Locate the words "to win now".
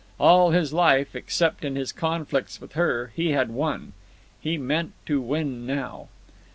5.05-6.07